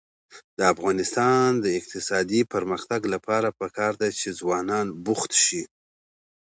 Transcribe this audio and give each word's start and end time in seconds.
د 0.57 0.59
افغانستان 0.73 1.47
د 1.63 1.65
اقتصادي 1.79 2.41
پرمختګ 2.53 3.01
لپاره 3.13 3.55
پکار 3.59 3.93
ده 4.01 4.09
چې 4.19 4.27
ځوانان 4.39 4.85
بوخت 5.05 5.31
شي. 5.43 5.61